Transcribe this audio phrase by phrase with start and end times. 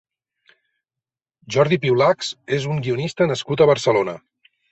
[1.57, 4.19] Jordi Piulachs és un guionista nascut a Barcelona.